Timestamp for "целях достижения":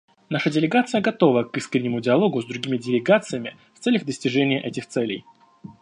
3.81-4.59